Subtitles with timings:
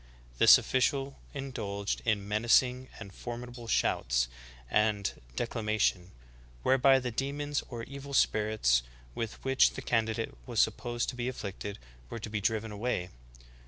[0.39, 4.29] This official indulged in ''menacing and formidable shouts
[4.67, 6.09] and declama tion''
[6.63, 8.81] whereby the demons or evil spirits
[9.13, 11.77] with which the candidate was supposed to be afflicted
[12.09, 13.09] were to be driven away.